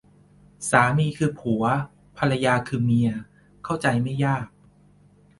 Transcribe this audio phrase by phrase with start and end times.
[0.69, 1.63] สามีคือผัว
[2.17, 3.09] ภรรยาคือเมีย
[3.63, 4.45] เข้าใจไม่ยาก